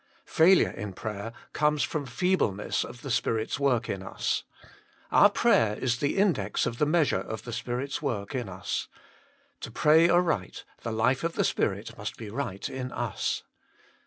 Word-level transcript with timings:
Failure 0.25 0.71
in 0.71 0.93
prayer 0.93 1.31
comes 1.53 1.83
from 1.83 2.07
feebleness 2.07 2.83
of 2.83 3.03
the 3.03 3.11
Spirit 3.11 3.49
s 3.51 3.59
work 3.59 3.87
in 3.87 4.01
us. 4.01 4.41
Our 5.11 5.29
prayer 5.29 5.75
is 5.77 5.97
the 5.99 6.17
index 6.17 6.65
of 6.65 6.79
the 6.79 6.87
measure 6.87 7.19
of 7.19 7.43
the 7.43 7.53
Spirit 7.53 7.91
s 7.91 8.01
work 8.01 8.33
in 8.33 8.49
us. 8.49 8.87
To 9.59 9.69
pray 9.69 10.09
aright, 10.09 10.63
the 10.81 10.91
life 10.91 11.23
of 11.23 11.33
the 11.35 11.43
Spirit 11.43 11.99
must 11.99 12.17
be 12.17 12.31
right 12.31 12.67
in 12.67 12.91
us. 12.91 13.43